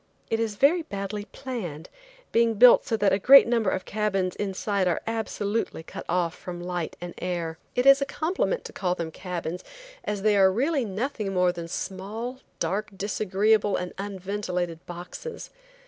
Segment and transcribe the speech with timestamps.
[0.31, 1.87] It is very badly planned,
[2.31, 6.59] being built so that a great number of cabins inside are absolutely cut off from
[6.59, 7.59] light and air.
[7.75, 9.63] It is a compliment to call them cabins
[10.03, 15.51] as they are really nothing more than small, dark, disagreeable, and unventilated boxes.